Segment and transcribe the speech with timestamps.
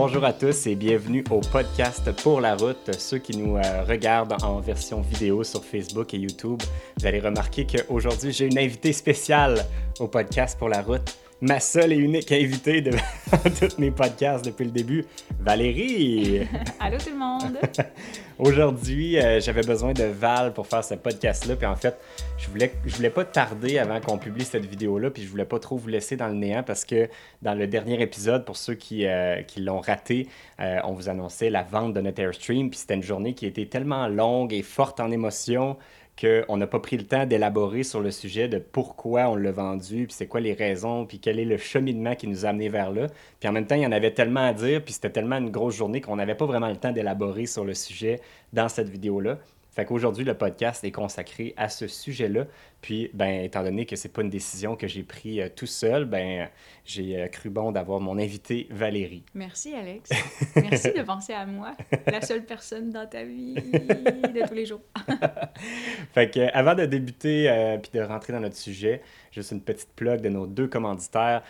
[0.00, 2.96] Bonjour à tous et bienvenue au podcast Pour la route.
[2.96, 6.62] Ceux qui nous euh, regardent en version vidéo sur Facebook et YouTube,
[6.96, 9.66] vous allez remarquer qu'aujourd'hui j'ai une invitée spéciale
[9.98, 12.90] au podcast Pour la route ma seule et unique invitée de
[13.58, 15.04] tous mes podcasts depuis le début,
[15.38, 16.48] Valérie.
[16.80, 17.58] Allô tout le monde.
[18.38, 21.56] Aujourd'hui, euh, j'avais besoin de Val pour faire ce podcast-là.
[21.56, 21.96] Puis en fait,
[22.38, 25.10] je voulais, je voulais pas tarder avant qu'on publie cette vidéo-là.
[25.10, 27.08] Puis je voulais pas trop vous laisser dans le néant parce que
[27.42, 30.28] dans le dernier épisode, pour ceux qui, euh, qui l'ont raté,
[30.60, 32.70] euh, on vous annonçait la vente de notre Airstream.
[32.70, 35.76] Puis c'était une journée qui était tellement longue et forte en émotions
[36.18, 40.06] qu'on n'a pas pris le temps d'élaborer sur le sujet de pourquoi on l'a vendu,
[40.06, 42.90] puis c'est quoi les raisons, puis quel est le cheminement qui nous a amené vers
[42.90, 43.06] là.
[43.38, 45.50] Puis en même temps, il y en avait tellement à dire, puis c'était tellement une
[45.50, 48.20] grosse journée qu'on n'avait pas vraiment le temps d'élaborer sur le sujet
[48.52, 49.38] dans cette vidéo-là.
[49.70, 52.46] Fait qu'aujourd'hui, le podcast est consacré à ce sujet-là.
[52.80, 56.04] Puis, ben, étant donné que c'est pas une décision que j'ai prise euh, tout seul,
[56.04, 56.48] ben,
[56.84, 59.24] j'ai euh, cru bon d'avoir mon invité Valérie.
[59.34, 60.10] Merci, Alex.
[60.56, 61.72] Merci de penser à moi,
[62.06, 64.80] la seule personne dans ta vie de tous les jours.
[66.14, 69.90] fait que, avant de débuter euh, puis de rentrer dans notre sujet, juste une petite
[69.96, 71.42] plug de nos deux commanditaires.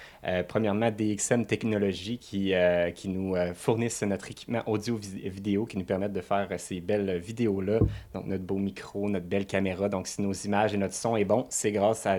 [0.48, 2.52] premièrement, DXM Technologies qui,
[2.94, 7.78] qui nous fournissent notre équipement audio-vidéo qui nous permettent de faire ces belles vidéos-là.
[8.14, 9.88] Donc, notre beau micro, notre belle caméra.
[9.88, 12.18] Donc, si nos images et notre son est bon, c'est grâce, à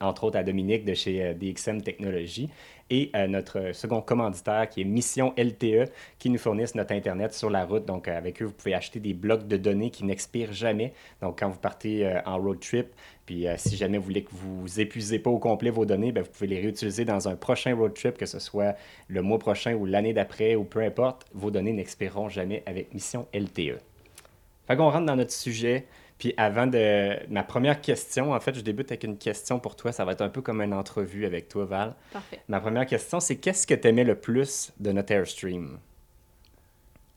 [0.00, 2.50] entre autres, à Dominique de chez euh, DXM Technologies
[2.90, 7.50] et euh, notre second commanditaire qui est Mission LTE qui nous fournissent notre Internet sur
[7.50, 7.86] la route.
[7.86, 10.92] Donc, euh, avec eux, vous pouvez acheter des blocs de données qui n'expirent jamais.
[11.22, 12.88] Donc, quand vous partez en road trip,
[13.26, 16.30] puis si jamais vous voulez que vous épuisez pas au complet vos données, bien, vous
[16.30, 18.76] pouvez les réutiliser dans un prochain road trip, que ce soit
[19.08, 21.24] le mois prochain ou l'année d'après ou peu importe.
[21.32, 23.80] Vos données n'expireront jamais avec Mission LTE.
[24.66, 25.86] Fait qu'on rentre dans notre sujet.
[26.18, 27.18] Puis avant de.
[27.28, 29.92] Ma première question, en fait, je débute avec une question pour toi.
[29.92, 31.94] Ça va être un peu comme une entrevue avec toi, Val.
[32.12, 32.40] Parfait.
[32.48, 35.78] Ma première question, c'est qu'est-ce que tu aimais le plus de notre Airstream?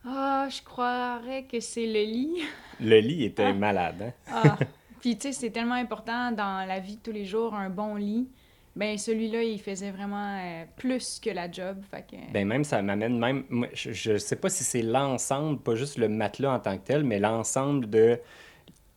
[0.06, 2.44] Ah, je croirais que c'est le lit.
[2.80, 3.53] Le lit était ah.
[3.53, 4.13] malade, hein?
[4.31, 4.58] Ah.
[5.02, 7.96] Puis, tu sais, c'est tellement important dans la vie de tous les jours, un bon
[7.96, 8.28] lit.
[8.75, 11.81] Ben celui-là, il faisait vraiment euh, plus que la job.
[11.90, 12.31] Fait que...
[12.31, 13.44] Ben même, ça m'amène même...
[13.74, 17.03] je, ne sais pas si c'est l'ensemble, pas juste le matelas en tant que tel,
[17.03, 18.19] mais l'ensemble de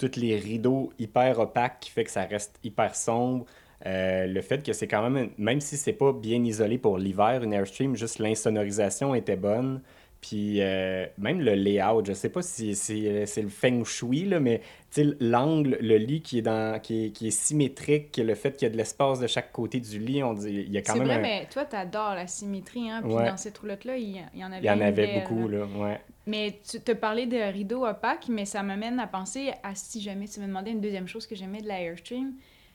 [0.01, 3.45] tous les rideaux hyper opaques qui fait que ça reste hyper sombre.
[3.87, 7.43] Euh, le fait que c'est quand même, même si c'est pas bien isolé pour l'hiver,
[7.43, 9.81] une Airstream, juste l'insonorisation était bonne.
[10.21, 14.61] Puis euh, même le layout, je sais pas si, c'est le feng shui, là, mais
[15.19, 18.71] l'angle, le lit qui est, dans, qui est, qui est symétrique, le fait qu'il y
[18.71, 21.07] a de l'espace de chaque côté du lit, on dit, il y a quand même.
[21.07, 23.01] C'est vrai, mais toi, tu adores la symétrie, hein?
[23.03, 24.61] Puis dans cette roulotte-là, il, y en avait.
[24.61, 26.01] Il y en avait beaucoup, là, ouais.
[26.27, 30.29] Mais tu te parlais de rideaux opaques, mais ça m'amène à penser à si jamais
[30.29, 32.35] tu me demandais une deuxième chose que j'aimais de la Airstream.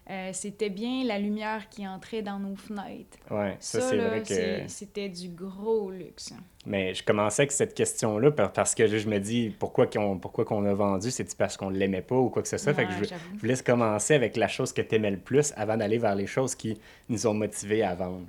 [0.10, 3.18] Euh, c'était bien la lumière qui entrait dans nos fenêtres.
[3.32, 4.68] Oui, ça, c'est vrai que...
[4.68, 6.32] C'était du gros luxe.
[6.68, 10.66] Mais je commençais avec cette question-là parce que je me dis pourquoi qu'on pourquoi qu'on
[10.66, 12.74] a vendu, c'est parce qu'on ne l'aimait pas ou quoi que ce soit?
[12.74, 15.54] fait que je, je vous laisse commencer avec la chose que tu aimais le plus
[15.58, 16.80] avant d'aller vers les choses qui
[17.10, 18.26] nous ont motivés à vendre.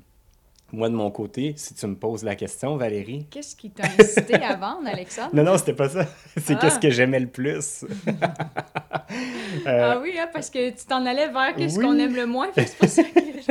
[0.73, 3.27] Moi, de mon côté, si tu me poses la question, Valérie.
[3.31, 5.31] Qu'est-ce qui t'a incité à vendre, Alexandre?
[5.33, 6.07] Non, non, c'était pas ça.
[6.37, 7.85] C'est qu'est-ce que j'aimais le plus.
[9.67, 12.49] Euh, ah oui, hein, parce que tu t'en allais vers qu'est-ce qu'on aime le moins.
[12.55, 13.43] c'est ça que je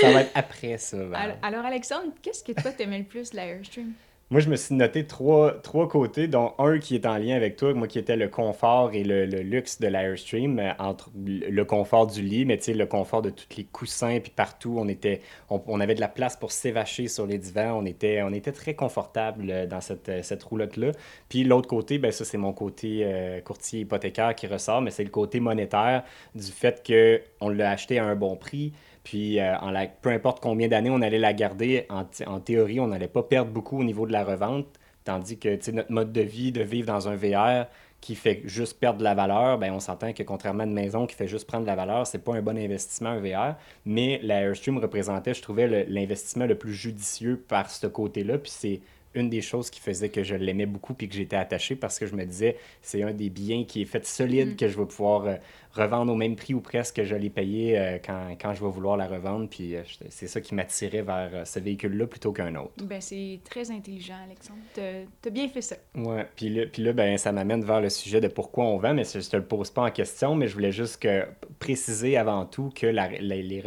[0.00, 0.96] Ça va être après ça.
[1.14, 3.92] Alors, alors, Alexandre, qu'est-ce que toi t'aimais le plus de l'Airstream?
[4.32, 7.56] Moi, je me suis noté trois, trois côtés, dont un qui est en lien avec
[7.56, 12.06] toi, moi qui était le confort et le, luxe de l'Airstream, euh, entre le confort
[12.06, 15.20] du lit, mais tu sais, le confort de tous les coussins, puis partout, on, était,
[15.50, 18.72] on, avait de la place pour s'évacher sur les divans, on était, on était très
[18.72, 20.92] confortable euh, dans cette, euh, cette roulotte-là.
[21.28, 23.06] Puis l'autre côté, ben ça, c'est mon côté
[23.44, 26.04] courtier hypothécaire qui ressort, mais c'est le côté monétaire
[26.34, 28.72] du fait qu'on l'a acheté à un bon prix,
[29.04, 29.54] puis, euh,
[30.00, 33.80] peu importe combien d'années on allait la garder, en, théorie, on n'allait pas perdre beaucoup
[33.80, 34.66] au niveau de la revente.
[35.04, 37.66] Tandis que notre mode de vie, de vivre dans un VR
[38.00, 41.06] qui fait juste perdre de la valeur, ben on s'entend que contrairement à une maison
[41.06, 43.56] qui fait juste prendre de la valeur, c'est pas un bon investissement un VR.
[43.84, 48.38] Mais la Airstream représentait, je trouvais, l'investissement le, plus judicieux par ce côté-là.
[48.38, 48.80] Puis c'est
[49.14, 52.06] une des choses qui faisait que je l'aimais beaucoup puis que j'étais attaché parce que
[52.06, 54.56] je me disais c'est un des biens qui est fait solide mm.
[54.56, 55.36] que je vais pouvoir euh,
[55.72, 58.70] revendre au même prix ou presque que je l'ai payé euh, quand, quand, je vais
[58.70, 59.48] vouloir la revendre.
[59.48, 62.72] Puis euh, c'est ça qui m'attirait vers ce véhicule-là plutôt qu'un autre.
[62.84, 64.60] Ben, c'est très intelligent, Alexandre.
[64.74, 65.76] Tu as bien fait ça.
[65.94, 66.26] Ouais.
[66.36, 69.04] Puis là, puis là ben, ça m'amène vers le sujet de pourquoi on vend, mais
[69.04, 71.26] je te le pose pas en question, mais je voulais juste que,
[71.58, 73.60] préciser avant tout que la, les, les,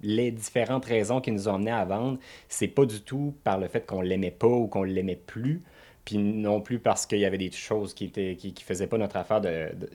[0.00, 2.18] les, différentes raisons qui nous ont amenés à vendre,
[2.48, 5.62] c'est pas du tout par le fait qu'on l'aimait pas ou qu'on l'aimait plus
[6.04, 8.96] puis non plus parce qu'il y avait des choses qui étaient qui, qui faisaient pas
[8.96, 9.42] notre affaire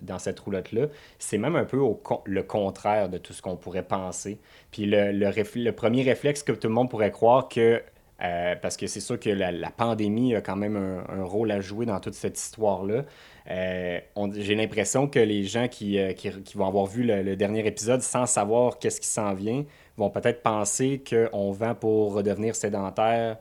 [0.03, 0.85] dans cette roulotte-là.
[1.17, 1.79] C'est même un peu
[2.25, 4.37] le contraire de tout ce qu'on pourrait penser.
[4.69, 7.81] Puis le, le, le, premier réflexe que tout le monde pourrait croire que
[8.21, 11.85] Euh, parce que c'est sûr que la, pandémie a quand même un, rôle à jouer
[11.85, 13.03] dans toute cette histoire-là.
[13.49, 13.99] Euh,
[14.35, 16.13] j'ai l'impression que les gens qui, euh,
[16.55, 19.65] vont avoir vu le, dernier épisode sans savoir qu'est-ce qui s'en vient
[19.97, 23.37] vont peut-être penser qu'on vend pour redevenir sédentaire,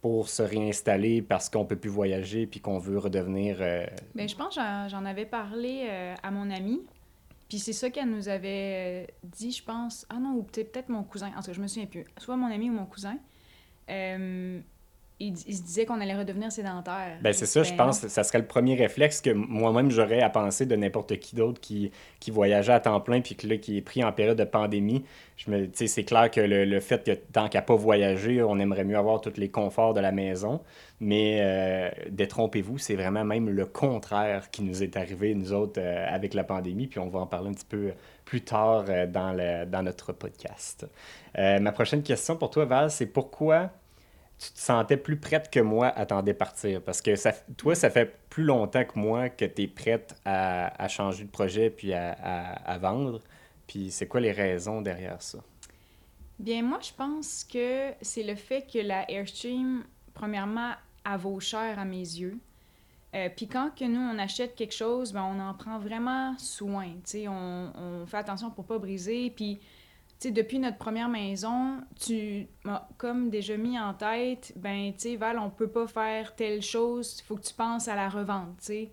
[0.00, 3.58] pour se réinstaller parce qu'on peut plus voyager puis qu'on veut redevenir.
[4.14, 5.88] Bien, je pense j'en avais parlé
[6.22, 6.80] à mon ami.
[7.50, 10.06] Puis c'est ça qu'elle nous avait dit, je pense.
[10.08, 11.32] Ah non, ou peut-être mon cousin.
[11.36, 12.04] En tout cas, je me souviens plus.
[12.16, 13.18] Soit mon ami ou mon cousin.
[13.90, 14.60] Euh,
[15.20, 17.18] il, se disait qu'on allait redevenir sédentaire.
[17.20, 20.64] Ben c'est ça, je pense ça serait le premier réflexe que moi-même j'aurais à penser
[20.64, 23.82] de n'importe qui d'autre qui, qui voyageait à temps plein puis que là, qui est
[23.82, 25.04] pris en période de pandémie.
[25.36, 28.96] Je me c'est clair que le, fait que tant qu'à pas voyager, on aimerait mieux
[28.96, 30.60] avoir tous les conforts de la maison.
[31.00, 36.06] Mais euh, détrompez-vous, c'est vraiment même le contraire qui nous est arrivé, nous autres, euh,
[36.08, 36.86] avec la pandémie.
[36.86, 37.92] Puis on va en parler un petit peu
[38.24, 40.86] plus tard dans, le, dans notre podcast.
[41.36, 43.70] ma prochaine question pour toi, Val, c'est pourquoi
[44.40, 46.80] tu te sentais plus prête que moi à t'en départir?
[46.82, 47.14] Parce que
[47.56, 51.68] toi, ça fait plus longtemps que moi que tu es prête à, changer de projet
[51.68, 53.20] puis à, vendre.
[53.66, 55.38] Puis c'est quoi les raisons derrière ça?
[56.38, 59.84] Bien, moi, je pense que c'est le fait que la Airstream,
[60.14, 60.72] premièrement,
[61.04, 62.38] a vaut cher à mes yeux.
[63.14, 66.88] Euh, puis quand que nous, on achète quelque chose, ben, on en prend vraiment soin.
[67.28, 69.30] On, on fait attention pour pas briser.
[69.36, 69.60] Puis
[70.28, 75.38] depuis notre première maison, tu m'as comme déjà mis en tête, ben, tu sais, Val,
[75.38, 78.66] on peut pas faire telle chose, il faut que tu penses à la revente, tu
[78.66, 78.90] sais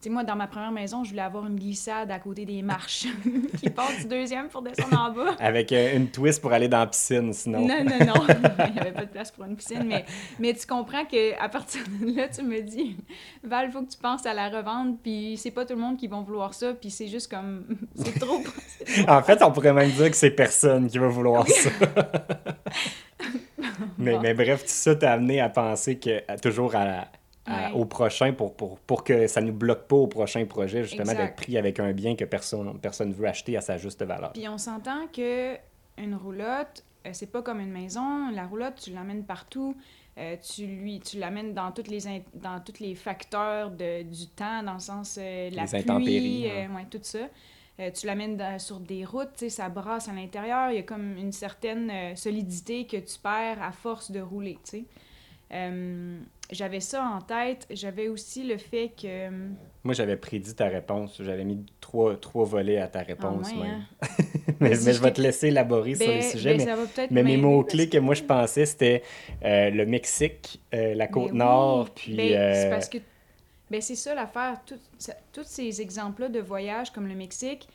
[0.00, 3.06] sais, moi, dans ma première maison, je voulais avoir une glissade à côté des marches
[3.60, 5.36] qui part du deuxième pour descendre en bas.
[5.40, 7.66] Avec euh, une twist pour aller dans la piscine, sinon.
[7.66, 8.26] Non, non, non.
[8.68, 9.84] Il n'y avait pas de place pour une piscine.
[9.86, 10.04] Mais,
[10.38, 12.96] mais tu comprends qu'à partir de là, tu me dis,
[13.42, 15.96] Val, il faut que tu penses à la revente, puis c'est pas tout le monde
[15.96, 17.64] qui va vouloir ça, puis c'est juste comme.
[17.94, 18.40] C'est trop,
[19.08, 21.70] En fait, on pourrait même dire que c'est personne qui va vouloir ça.
[23.98, 27.08] mais, mais bref, tout ça t'a amené à penser que toujours à la
[27.74, 31.14] au prochain pour, pour, pour, que ça ne nous bloque pas au prochain projet, justement,
[31.14, 34.32] d'être pris avec un bien que personne personne veut acheter à sa juste valeur.
[34.32, 35.56] Puis on s'entend que
[35.98, 38.30] une roulotte, euh, c'est pas comme une maison.
[38.30, 39.76] La roulotte, tu l'amènes partout.
[40.18, 42.00] Euh, tu lui tu l'amènes dans toutes les
[42.34, 46.86] dans tous les facteurs de, du temps dans le sens euh, la les pluie ouais,
[46.90, 47.28] tout ça
[47.94, 52.16] tu l'amènes sur des routes ça brasse à l'intérieur il y a comme une certaine
[52.16, 54.84] solidité que tu perds à force de rouler tu sais
[55.50, 57.66] j'avais ça en tête.
[57.70, 59.28] J'avais aussi le fait que.
[59.28, 59.54] Hum,
[59.84, 61.20] Moi, j'avais prédit ta réponse.
[61.22, 63.48] J'avais mis trois, trois volets à ta réponse.
[63.50, 63.86] Ah même.
[64.02, 64.08] Hein?
[64.60, 66.56] mais, je vais te laisser élaborer sur ben, sujets.
[66.56, 67.98] Ben, mais, mes mots-clés que...
[67.98, 69.02] moi, je pensais, c'était
[69.44, 72.16] euh, le Mexique, euh, la ben Côte-Nord, puis.
[72.16, 72.98] c'est euh, parce que.
[73.70, 74.60] Ben, c'est ça l'affaire.
[75.32, 77.68] Tous ces exemples-là de voyages comme le Mexique,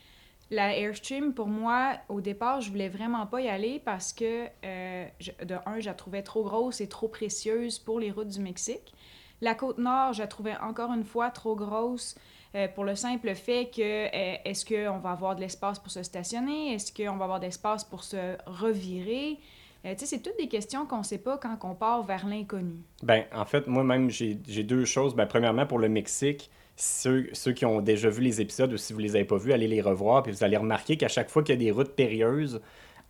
[0.50, 5.06] la Airstream, pour moi, au départ, je voulais vraiment pas y aller parce que, euh,
[5.42, 8.92] de un, je la trouvais trop grosse et trop précieuse pour les routes du Mexique.
[9.40, 12.14] La côte nord, je la trouvais encore une fois trop grosse
[12.54, 16.02] euh, pour le simple fait que euh, est-ce qu'on va avoir de l'espace pour se
[16.02, 16.74] stationner?
[16.74, 19.38] Est-ce qu'on va avoir de l'espace pour se revirer?
[19.98, 22.76] tu c'est toutes des questions qu'on ne sait pas quand on part vers l'inconnu.
[23.02, 25.14] Ben, en fait, moi-même, j'ai deux choses.
[25.14, 28.98] Ben, premièrement, pour le Mexique, ceux, qui ont déjà vu les épisodes ou si vous
[28.98, 30.22] les avez pas vus, allez les revoir.
[30.22, 32.60] Puis vous allez remarquer qu'à chaque fois qu'il y a des routes périlleuses,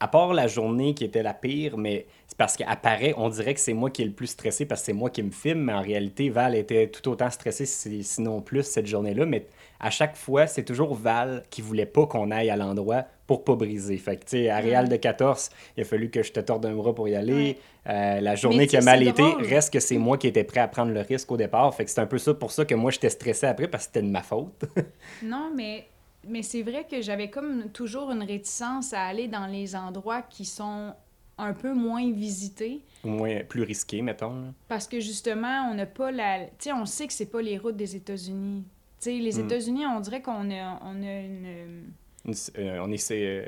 [0.04, 3.60] à part la journée qui était la pire, mais c'est parce qu'apparaît, on dirait que
[3.60, 5.73] c'est moi qui est le plus stressé parce que c'est moi qui me filme, mais
[5.73, 9.25] en réalité, Val était tout autant stressé, sinon plus, cette journée-là.
[9.25, 9.46] Mais
[9.80, 13.54] à chaque fois, c'est toujours Val qui voulait pas qu'on aille à l'endroit pour pas
[13.54, 13.96] briser.
[13.96, 16.66] Fait que, tu sais, à Réal de 14, il a fallu que je te torde
[16.66, 17.56] un bras pour y aller.
[17.88, 20.68] Euh, la journée qui a mal été, reste que c'est moi qui étais prêt à
[20.68, 21.75] prendre le risque au départ.
[21.75, 23.94] Fait que c'est un peu ça pour ça que moi, j'étais stressé après parce que
[23.94, 24.66] c'était de ma faute.
[25.23, 25.87] non, mais,
[26.28, 30.45] mais c'est vrai que j'avais comme toujours une réticence à aller dans les endroits qui
[30.45, 30.95] sont
[31.38, 32.83] un peu moins visités.
[33.02, 34.54] Moins, plus risqués, mettons.
[34.69, 36.45] Parce que justement, on n'a pas la...
[36.45, 38.64] Tu sais, on sait que c'est pas les routes des États-Unis.
[39.00, 39.45] Tu sais, les hmm.
[39.45, 41.93] États-Unis, on dirait qu'on a, on a une
[42.59, 43.45] euh, on est euh,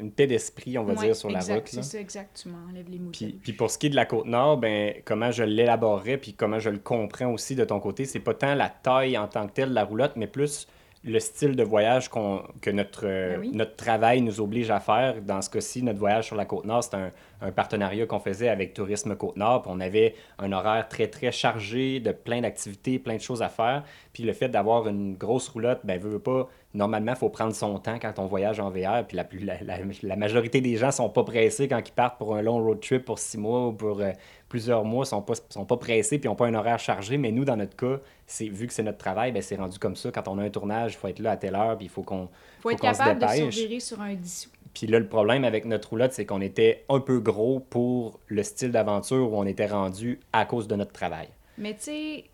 [0.00, 1.62] une paix d'esprit, on va dire, sur la route.
[1.66, 2.58] C'est ça, exactement.
[2.68, 6.18] Enlève les puis, puis, pour ce qui est de la Côte-Nord, ben, comment je l'élaborerais,
[6.18, 9.28] puis comment je le comprends aussi de ton côté, c'est pas tant la taille en
[9.28, 10.68] tant que telle de la roulotte, mais plus
[11.04, 15.22] le style de voyage que notre, euh, ben notre travail nous oblige à faire.
[15.22, 18.74] Dans ce cas-ci, notre voyage sur la Côte-Nord, c'est un, un, partenariat qu'on faisait avec
[18.74, 19.64] Tourisme Côte-Nord.
[19.66, 23.84] On avait un horaire très, très chargé de plein d'activités, plein de choses à faire.
[24.12, 27.78] Puis le fait d'avoir une grosse roulotte, ben, veut, pas, normalement, il faut prendre son
[27.78, 29.04] temps quand on voyage en VR.
[29.06, 29.26] Puis la,
[29.62, 32.80] la, la, majorité des gens sont pas pressés quand ils partent pour un long road
[32.80, 34.12] trip pour six mois ou pour euh,
[34.48, 37.16] plusieurs mois, sont pas, sont pas pressés puis n'ont pas un horaire chargé.
[37.16, 39.96] Mais nous, dans notre cas, c'est vu que c'est notre travail, ben, c'est rendu comme
[39.96, 40.10] ça.
[40.10, 42.02] Quand on a un tournage, il faut être là à telle heure, puis il faut
[42.02, 42.28] qu'on
[42.60, 44.50] faut, être capable de se sur un dissous.
[44.74, 48.42] Puis là, le problème avec notre roulotte, c'est qu'on était un peu gros pour le
[48.42, 51.28] style d'aventure où on était rendu à cause de notre travail.
[51.56, 52.24] Mais tu sais,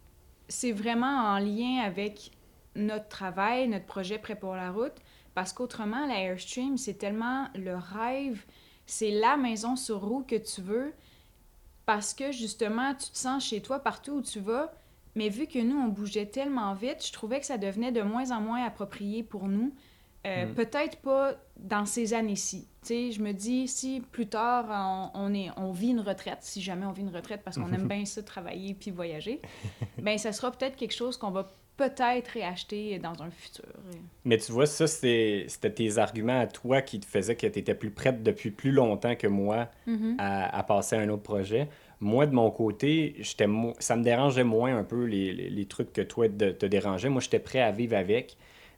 [0.48, 2.32] c'est vraiment en lien avec
[2.76, 4.94] notre travail, notre projet prêt pour la route,
[5.34, 8.44] parce qu'autrement, la Airstream, c'est tellement le rêve,
[8.86, 10.92] c'est la maison sur roue que tu veux,
[11.86, 14.72] parce que justement, tu te sens chez toi partout où tu vas,
[15.14, 18.30] mais vu que nous, on bougeait tellement vite, je trouvais que ça devenait de moins
[18.30, 19.72] en moins approprié pour nous.
[20.26, 20.54] Euh, mm.
[20.54, 22.66] Peut-être pas dans ces années-ci.
[22.88, 26.92] je me dis, si plus tard, on, est, on vit une retraite, si jamais on
[26.92, 29.40] vit une retraite parce qu'on aime bien ça, travailler puis voyager,
[29.98, 33.64] ben ça sera peut-être quelque chose qu'on va peut-être réacheter dans un futur.
[34.24, 37.74] Mais tu vois, ça, c'était tes arguments à toi qui te faisaient que tu étais
[37.74, 40.16] plus prête depuis plus longtemps que moi mm-hmm.
[40.18, 41.68] à, passer à un autre projet.
[42.00, 43.46] Moi, de mon côté, ça
[43.96, 47.08] me dérangeait moins un peu les, les, trucs que toi te, te dérangeaient.
[47.08, 48.36] Moi, j'étais prêt à vivre avec.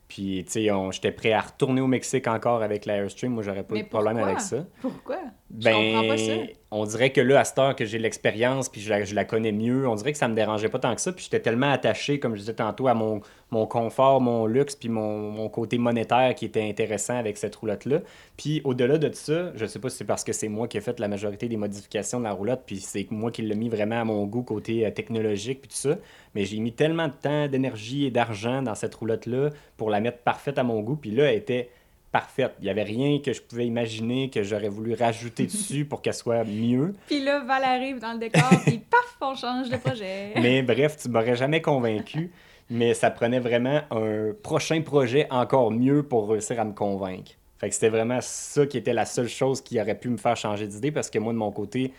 [0.08, 3.32] Puis, tu sais, j'étais prêt à retourner au Mexique encore avec l'Airstream.
[3.32, 4.64] Moi, j'aurais pas de problème avec ça.
[4.80, 5.18] Pourquoi?
[5.50, 9.14] Ben, on dirait que là, à cette heure que j'ai l'expérience, puis je la, je
[9.14, 11.12] la, connais mieux, on dirait que ça me dérangeait pas tant que ça.
[11.12, 13.20] Puis j'étais tellement attaché, comme je disais tantôt, à mon,
[13.52, 18.00] mon confort, mon luxe, puis mon, côté monétaire qui était intéressant avec cette roulotte-là.
[18.36, 20.80] Puis au-delà de ça, je sais pas si c'est parce que c'est moi qui ai
[20.80, 24.00] fait la majorité des modifications de la roulotte, puis c'est moi qui l'ai mis vraiment
[24.00, 25.96] à mon goût côté euh, technologique, puis tout ça.
[26.34, 30.18] Mais j'ai mis tellement de temps, d'énergie et d'argent dans cette roulotte-là pour la mettre
[30.18, 30.96] parfaite à mon goût.
[30.96, 31.70] Puis là, elle était
[32.16, 32.54] parfaite.
[32.60, 36.14] Il n'y avait rien que je pouvais imaginer que j'aurais voulu rajouter dessus pour qu'elle
[36.14, 36.94] soit mieux.
[37.06, 40.32] Puis là, Val arrive dans le décor, puis paf, on change de projet.
[40.40, 42.30] mais bref, tu m'aurais jamais convaincu.
[42.70, 47.32] mais ça prenait vraiment un prochain projet encore mieux pour réussir à me convaincre.
[47.58, 50.38] Fait que c'était vraiment ça qui était la seule chose qui aurait pu me faire
[50.38, 51.92] changer d'idée parce que moi, de mon côté,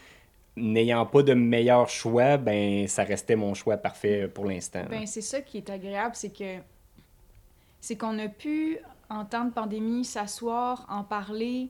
[0.55, 4.83] n'ayant pas de meilleur choix, ben ça restait mon choix parfait pour l'instant.
[4.89, 6.57] Ben c'est ça qui est agréable, c'est que
[7.79, 11.69] c'est qu'on a pu en temps de pandémie, s'asseoir, en parler,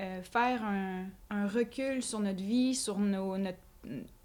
[0.00, 3.36] euh, faire un, recul sur notre vie, sur nos,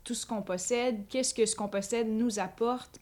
[0.04, 3.00] tout ce qu'on possède, qu'est-ce que ce qu'on possède nous apporte.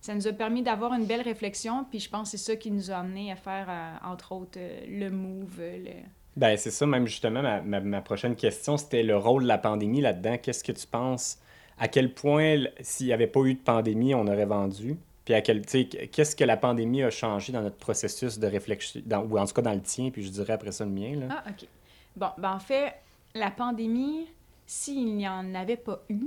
[0.00, 2.70] Ça nous a permis d'avoir une belle réflexion, puis je pense que c'est ça qui
[2.70, 5.58] nous a amené à faire, euh, entre autres, euh, le move.
[5.58, 5.92] Le...
[6.36, 9.58] Ben, c'est ça, même justement, ma, ma, ma prochaine question, c'était le rôle de la
[9.58, 10.38] pandémie là-dedans.
[10.38, 11.38] Qu'est-ce que tu penses?
[11.78, 14.98] À quel point, s'il n'y avait pas eu de pandémie, on aurait vendu?
[15.24, 19.38] Puis à quel, qu'est-ce que la pandémie a changé dans notre processus de réflexion, ou
[19.38, 21.16] en tout cas dans le tien, puis je dirais après ça le mien.
[21.16, 21.26] Là?
[21.30, 21.68] Ah, OK.
[22.16, 22.94] Bon, ben en fait,
[23.34, 24.26] la pandémie,
[24.66, 26.26] s'il n'y en avait pas eu,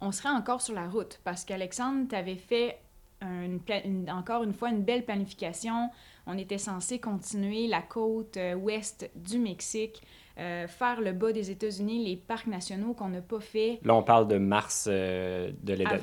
[0.00, 2.78] on serait encore sur la route parce qu'Alexandre t'avait fait
[4.08, 5.90] encore une fois une belle planification.
[6.26, 10.02] On était censé continuer la côte euh, ouest du Mexique.
[10.38, 13.78] Euh, faire le bas des États-Unis, les parcs nationaux qu'on n'a pas fait.
[13.84, 15.98] Là, on parle de mars euh, de, la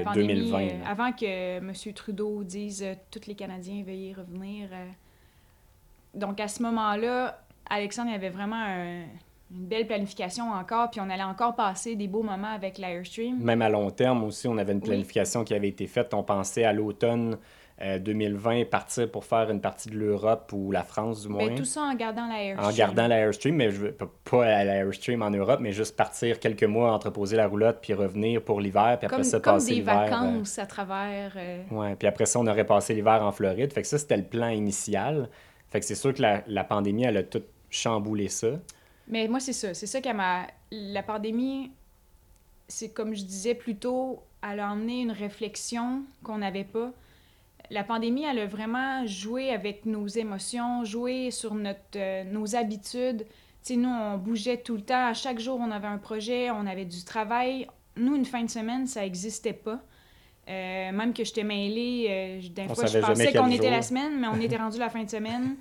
[0.00, 0.60] pandémie, 2020.
[0.60, 1.72] Euh, avant que M.
[1.94, 4.68] Trudeau dise tous les Canadiens veuillez revenir.
[6.14, 11.54] Donc, à ce moment-là, Alexandre avait vraiment une belle planification encore, puis on allait encore
[11.54, 13.38] passer des beaux moments avec l'Airstream.
[13.40, 16.12] Même à long terme aussi, on avait une planification qui avait été faite.
[16.12, 17.38] On pensait à l'automne
[17.80, 21.48] 2020 euh, partir pour faire une partie de l'Europe ou la France du moins.
[21.48, 22.68] Mais tout ça en gardant l'Airstream.
[22.68, 26.64] En gardant l'Airstream, mais je veux pas à l'Airstream en Europe, mais juste partir quelques
[26.64, 29.94] mois, entreposer la roulotte, puis revenir pour l'hiver, puis après ça, passer l'hiver.
[29.94, 31.32] Comme des euh, vacances à travers...
[31.36, 33.72] Euh, ouais, puis après ça, on aurait passé l'hiver en Floride.
[33.72, 35.28] Fait que ça, c'était le plan initial.
[35.70, 38.48] Fait que c'est sûr que la, la, pandémie, elle a tout chamboulé ça.
[39.08, 39.72] Mais moi, c'est ça.
[39.72, 40.46] C'est ça qui m'a...
[40.70, 41.70] La pandémie,
[42.68, 46.92] c'est comme je disais plus tôt, elle a emmené une réflexion qu'on n'avait pas
[47.70, 53.24] la pandémie, elle a vraiment joué avec nos émotions, joué sur notre, euh, nos habitudes.
[53.62, 55.06] sais, nous, on bougeait tout le temps.
[55.06, 57.68] À chaque jour, on avait un projet, on avait du travail.
[57.96, 59.80] Nous, une fin de semaine, ça n'existait pas.
[60.48, 64.26] Euh, même que j'étais mêlée, euh, d'un fois, je pensais qu'on était la semaine, mais
[64.26, 65.56] on était rendu la fin de semaine.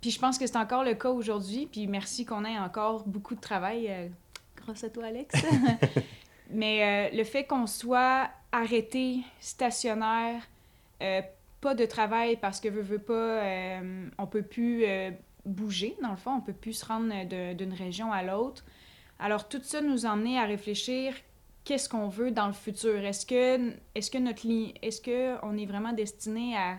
[0.00, 1.68] Puis je pense que c'est encore le cas aujourd'hui.
[1.70, 3.88] Puis merci qu'on ait encore beaucoup de travail.
[4.56, 5.32] grâce à toi, Alex.
[6.50, 10.42] mais le fait qu'on soit arrêté, stationnaire,
[11.62, 15.10] pas de travail parce que veut, veut pas, euh, on peut plus euh,
[15.46, 18.64] bouger, dans le fond, on peut plus se rendre d'une région à l'autre.
[19.18, 21.14] Alors, tout ça nous a amené à réfléchir
[21.64, 23.04] qu'est-ce qu'on veut dans le futur?
[23.04, 24.42] Est-ce que, est-ce que notre
[24.82, 26.78] est-ce que on est vraiment destiné à,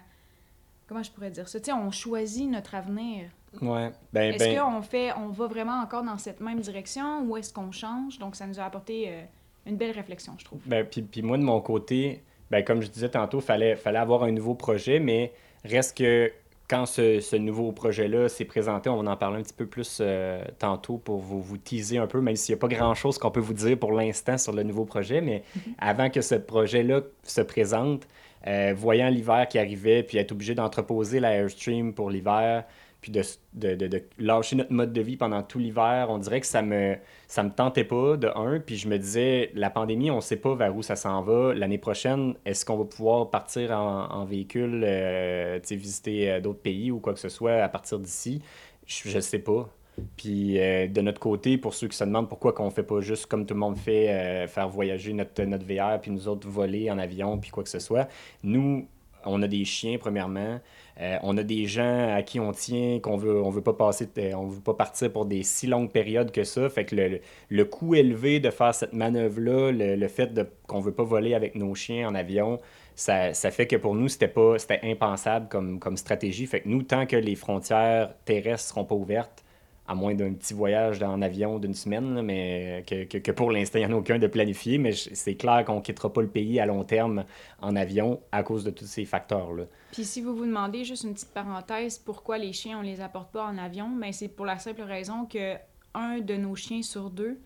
[0.87, 3.29] comment je pourrais dire ça, tu sais, on choisit notre avenir.
[3.61, 3.91] Ouais.
[4.11, 7.53] Ben, est-ce ben qu'on fait, on va vraiment encore dans cette même direction ou est-ce
[7.53, 8.19] qu'on change?
[8.19, 9.23] Donc, ça nous a apporté euh,
[9.65, 10.59] une belle réflexion, je trouve.
[10.65, 13.97] Ben, puis, puis moi, de mon côté, ben, comme je disais tantôt, il fallait, fallait
[13.97, 15.31] avoir un nouveau projet, mais
[15.65, 16.31] reste que
[16.69, 20.39] quand ce, nouveau projet-là s'est présenté, on va en parler un petit peu plus euh,
[20.59, 23.39] tantôt pour vous, vous teaser un peu, même s'il n'y a pas grand-chose qu'on peut
[23.39, 25.19] vous dire pour l'instant sur le nouveau projet.
[25.19, 25.61] Mais mm-hmm.
[25.79, 28.07] avant que ce projet-là se présente,
[28.47, 32.65] euh, voyant l'hiver qui arrivait, puis être obligé d'entreposer la Airstream pour l'hiver,
[33.03, 36.95] puis de, lâcher notre mode de vie pendant tout l'hiver, on dirait que ça me,
[37.27, 38.59] ça me tentait pas, de un.
[38.61, 41.53] Puis je me disais, la pandémie, on sait pas vers où ça s'en va.
[41.53, 46.99] L'année prochaine, est-ce qu'on va pouvoir partir en, véhicule, euh, visiter euh, d'autres pays ou
[46.99, 48.41] quoi que ce soit à partir d'ici?
[48.87, 49.69] Je ne sais pas.
[50.17, 53.27] Puis euh, de notre côté, pour ceux qui se demandent pourquoi qu'on fait pas juste
[53.27, 56.97] comme tout le monde fait, faire voyager notre, notre VR, puis nous autres voler en
[56.97, 58.07] avion, puis quoi que ce soit,
[58.43, 58.87] nous,
[59.25, 60.59] on a des chiens, premièrement.
[61.01, 64.07] Euh, on a des gens à qui on tient, qu'on veut, on veut pas passer,
[64.35, 66.69] on veut pas partir pour des si longues périodes que ça.
[66.69, 67.19] Fait que le,
[67.49, 71.55] le coût élevé de faire cette manœuvre-là, le, fait de, qu'on veut pas voler avec
[71.55, 72.59] nos chiens en avion,
[72.95, 76.45] ça, ça fait que pour nous, c'était pas c'était impensable comme, comme stratégie.
[76.45, 79.42] Fait que nous, tant que les frontières terrestres seront pas ouvertes,
[79.87, 83.93] à moins d'un petit voyage en avion d'une semaine, mais que, pour l'instant, il n'y
[83.93, 84.77] en a aucun de planifié.
[84.77, 87.25] Mais c'est clair qu'on ne quittera pas le pays à long terme
[87.61, 89.65] en avion à cause de tous ces facteurs-là.
[89.91, 93.31] Puis si vous vous demandez, juste une petite parenthèse, pourquoi les chiens, on les apporte
[93.31, 95.55] pas en avion, mais ben, c'est pour la simple raison que
[95.93, 97.37] un de nos chiens sur deux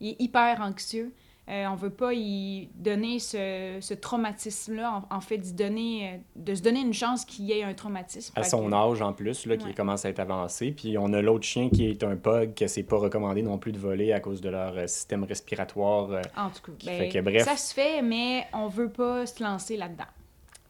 [0.00, 1.12] est hyper anxieux.
[1.48, 6.80] Euh, on veut pas y donner ce, traumatisme-là, en, fait, donner, euh, de se donner
[6.80, 8.32] une chance qu'il y ait un traumatisme.
[8.36, 10.70] À son âge, en plus, là, qui commence à être avancé.
[10.70, 13.72] Puis on a l'autre chien qui est un pug, que c'est pas recommandé non plus
[13.72, 16.22] de voler à cause de leur euh, système respiratoire.
[16.36, 20.04] en tout cas, ben, ça se fait, mais on veut pas se lancer là-dedans.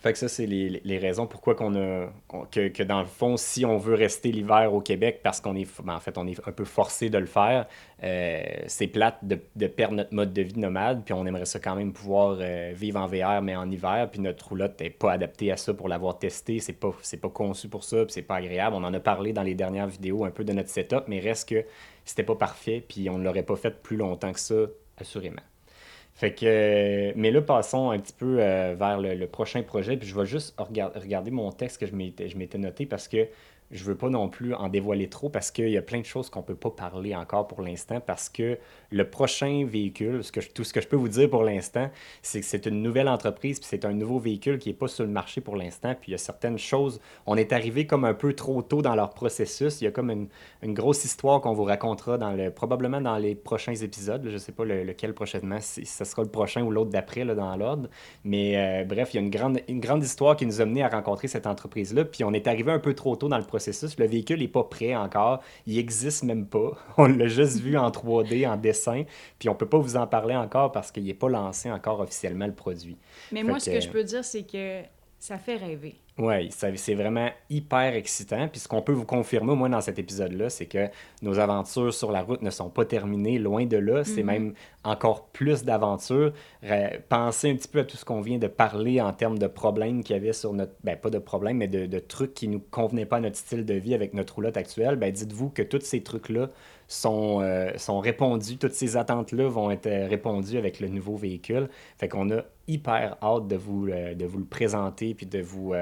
[0.03, 2.09] Fait que ça, c'est les, les, raisons pourquoi qu'on a.
[2.51, 5.69] que, que, dans le fond, si on veut rester l'hiver au Québec, parce qu'on est.
[5.81, 7.69] Ben, en fait, on est un peu forcé de le faire,
[8.03, 11.61] euh, c'est plate de, de, perdre notre mode de vie nomade, puis on aimerait ça
[11.61, 15.13] quand même pouvoir euh, vivre en VR, mais en hiver, puis notre roulotte n'est pas
[15.13, 16.59] adaptée à ça pour l'avoir testé.
[16.59, 18.75] C'est pas, c'est pas conçu pour ça, puis c'est pas agréable.
[18.75, 21.49] On en a parlé dans les dernières vidéos un peu de notre setup, mais reste
[21.49, 21.65] que
[22.05, 24.67] c'était pas parfait, puis on ne l'aurait pas fait plus longtemps que ça,
[24.99, 25.43] assurément.
[26.15, 29.97] Fait que, mais là, passons un petit peu euh, vers le, prochain projet.
[29.97, 33.27] Puis je vais juste regarder mon texte que je m'étais noté parce que
[33.73, 36.29] je veux pas non plus en dévoiler trop parce qu'il y a plein de choses
[36.29, 38.59] qu'on peut pas parler encore pour l'instant parce que
[38.91, 40.21] le prochain véhicule,
[40.55, 43.59] tout ce que je peux vous dire pour l'instant, c'est que c'est une nouvelle entreprise
[43.59, 45.95] puis c'est un nouveau véhicule qui est pas sur le marché pour l'instant.
[45.99, 48.95] Puis il y a certaines choses, on est arrivé comme un peu trop tôt dans
[48.95, 49.81] leur processus.
[49.81, 50.29] Il y a comme une,
[50.63, 54.29] une grosse histoire qu'on vous racontera dans le, probablement dans les prochains épisodes.
[54.31, 57.89] Je sais pas lequel prochainement, si ce sera le prochain ou l'autre d'après dans l'ordre.
[58.25, 60.83] Mais euh, bref, il y a une grande, une grande histoire qui nous a mené
[60.83, 62.05] à rencontrer cette entreprise-là.
[62.05, 64.65] Puis on est arrivé un peu trop tôt dans le processus le véhicule n'est pas
[64.65, 65.43] prêt encore.
[65.67, 66.73] Il n'existe même pas.
[66.97, 69.05] On l'a juste vu en 3D, en dessin.
[69.39, 72.01] Puis on ne peut pas vous en parler encore parce qu'il n'est pas lancé encore
[72.01, 72.97] officiellement le produit.
[73.31, 74.83] Mais moi, ce que je peux dire, c'est que
[75.23, 75.95] ça fait rêver.
[76.19, 78.49] Oui, c'est vraiment hyper excitant.
[78.49, 80.89] Puis ce qu'on peut vous confirmer, moins dans cet épisode-là, c'est que
[81.23, 84.03] nos aventures sur la route ne sont pas terminées, loin de là.
[84.03, 84.25] C'est mm-hmm.
[84.25, 86.33] même encore plus d'aventures.
[87.09, 90.03] Pensez un petit peu à tout ce qu'on vient de parler en termes de problèmes
[90.03, 90.73] qu'il y avait sur notre...
[90.83, 93.65] Ben, pas de problèmes, mais de, trucs qui ne nous convenaient pas à notre style
[93.65, 94.97] de vie avec notre roulotte actuelle.
[94.97, 96.51] Ben, dites-vous que tous ces trucs-là
[96.89, 98.59] sont, euh, sont répondus.
[98.59, 101.69] Toutes ces attentes-là vont être euh, répondues avec le nouveau véhicule.
[101.97, 105.75] Fait qu'on a hyper hâte de vous, euh, de vous le présenter puis de vous,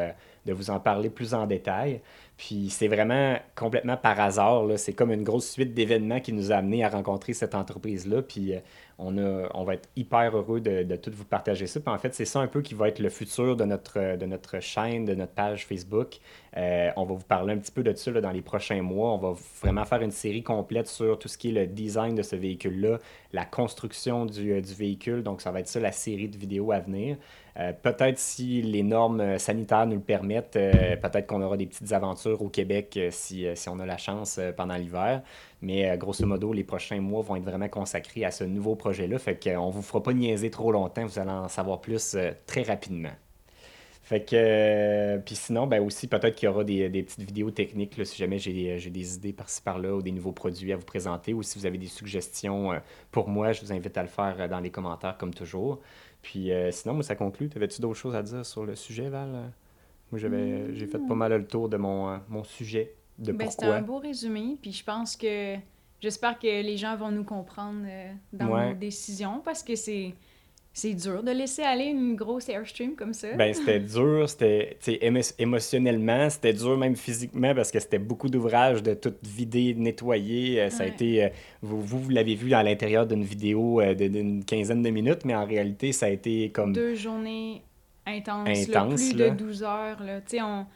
[0.47, 2.01] de vous en parler plus en détail.
[2.37, 4.65] Puis c'est vraiment complètement par hasard.
[4.77, 8.23] C'est comme une grosse suite d'événements qui nous a amenés à rencontrer cette entreprise-là.
[8.23, 8.55] Puis
[8.99, 11.81] on, a, on va être hyper heureux de, de tout vous partager ça.
[11.81, 14.25] Puis en fait, c'est ça un peu qui va être le futur de notre, de
[14.25, 16.19] notre chaîne, de notre page Facebook.
[16.57, 19.13] Euh, on va vous parler un petit peu de ça dans les prochains mois.
[19.13, 22.23] On va vraiment faire une série complète sur tout ce qui est le design de
[22.23, 22.99] ce véhicule-là,
[23.33, 25.23] la construction du, euh, du, véhicule.
[25.23, 27.17] Donc, ça va être ça la série de vidéos à venir.
[27.59, 32.43] Euh, peut-être si les normes sanitaires nous le permettent, peut-être qu'on aura des petites aventures
[32.43, 35.23] au Québec si, si, on a la chance pendant l'hiver.
[35.61, 39.19] Mais grosso modo, les prochains mois vont être vraiment consacrés à ce nouveau projet-là.
[39.19, 41.05] Fait qu'on ne vous fera pas niaiser trop longtemps.
[41.05, 42.17] Vous allez en savoir plus
[42.47, 43.13] très rapidement.
[44.11, 47.53] Fait que, euh, puis sinon, ben aussi, peut-être qu'il y aura des, des, petites vidéos
[47.53, 50.85] techniques, là, si jamais j'ai des idées par-ci par-là ou des nouveaux produits à vous
[50.85, 52.79] présenter, ou si vous avez des suggestions euh,
[53.13, 55.79] pour moi, je vous invite à le faire euh, dans les commentaires comme toujours.
[56.23, 57.49] Puis sinon, moi, ça conclut.
[57.49, 59.53] T'avais-tu d'autres choses à dire sur le sujet, Val?
[60.11, 63.67] Moi, j'avais, j'ai fait pas mal le tour de mon, mon sujet, de ben, C'était
[63.67, 65.55] un beau résumé, puis je pense que
[66.01, 67.87] j'espère que les gens vont nous comprendre
[68.33, 70.15] dans nos décisions, parce que c'est
[70.73, 73.33] c'est dur de laisser aller une grosse Airstream comme ça.
[73.35, 74.79] Ben, c'était dur, c'était
[75.39, 80.61] émotionnellement, c'était dur même physiquement parce que c'était beaucoup d'ouvrages de tout vider, nettoyer.
[80.61, 81.29] Euh, ça a été, euh,
[81.61, 85.45] vous, vous, l'avez vu à l'intérieur d'une vidéo euh, d'une quinzaine de minutes, mais en
[85.45, 86.73] réalité, ça a été comme...
[86.73, 87.63] Deux journées
[88.07, 90.03] intenses, intenses plus de 12 heures.
[90.03, 90.21] Là.
[90.43, 90.67] On,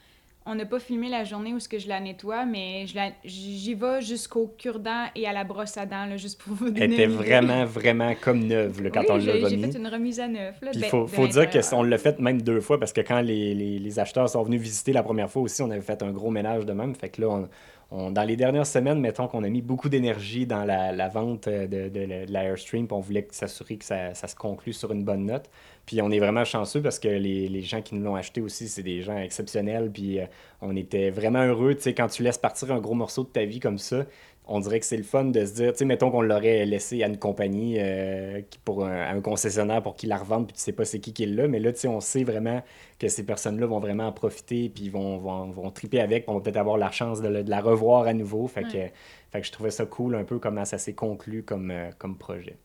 [0.47, 3.11] on n'a pas filmé la journée où ce que je la nettoie, mais je la,
[3.25, 6.83] j'y vais jusqu'au cure-dent et à la brosse à dents, là, juste pour vous donner
[6.85, 9.73] Elle était vraiment, vraiment comme neuve là, quand Oui, on l'a j'ai, j'ai remis.
[9.73, 10.61] fait une remise à neuf.
[10.61, 11.79] De- il faut, de faut dire que l'intérieur.
[11.81, 14.61] on l'a fait même deux fois parce que quand les, les- les acheteurs sont venus
[14.61, 16.95] visiter la première fois aussi, on avait fait un gros ménage de même.
[16.95, 17.49] Fait que là, on,
[17.91, 21.49] on- dans les dernières semaines, mettons qu'on a mis beaucoup d'énergie dans la, la vente
[21.49, 24.93] de, de, de la Airstream, puis on voulait s'assurer que ça, ça se conclue sur
[24.93, 25.49] une bonne note.
[25.87, 28.69] Puis on est vraiment chanceux parce que les, les gens qui nous l'ont acheté aussi,
[28.69, 29.91] c'est des gens exceptionnels.
[29.93, 30.27] Puis euh,
[30.63, 31.75] on était vraiment heureux.
[31.75, 34.05] Tu sais, quand tu laisses partir un gros morceau de ta vie comme ça,
[34.47, 37.03] on dirait que c'est le fun de se dire, tu sais, mettons qu'on l'aurait laissé
[37.03, 40.61] à une compagnie, euh, pour un, à un concessionnaire pour qu'il la revende, puis tu
[40.61, 42.63] sais pas c'est qui qui l'a, mais là, tu sais, on sait vraiment
[42.99, 46.35] que ces personnes-là vont vraiment en profiter, puis vont, vont, vont triper avec, puis on
[46.35, 48.47] va peut-être avoir la chance de, le- de la revoir à nouveau.
[48.47, 48.93] Fait que, Ouais.
[49.33, 52.19] fait que je trouvais ça cool un peu comment ça s'est conclu comme, euh, comme
[52.19, 52.59] projet.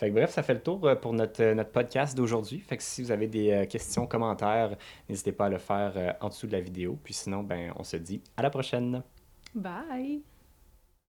[0.00, 2.64] Fait que bref, ça fait le tour euh, pour notre, euh, notre podcast d'aujourd'hui.
[2.78, 4.74] Si vous avez des euh, questions, commentaires,
[5.10, 6.98] n'hésitez pas à le faire en dessous de la vidéo.
[7.04, 9.02] Puis sinon, ben, on se dit à la prochaine.
[9.54, 10.22] Bye!